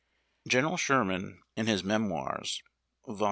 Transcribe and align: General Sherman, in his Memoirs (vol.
General 0.47 0.77
Sherman, 0.77 1.43
in 1.55 1.67
his 1.67 1.83
Memoirs 1.83 2.63
(vol. 3.05 3.19